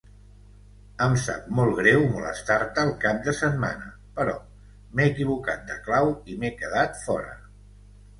[1.07, 3.89] Em sap molt greu molestar-te el cap de setmana
[4.21, 4.33] però
[4.95, 7.37] m'he equivocat de clau i m'he quedat fora.